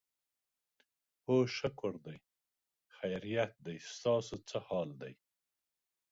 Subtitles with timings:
[1.25, 2.17] هو شکر دی،
[2.95, 5.13] خیریت دی، ستاسو څه حال دی؟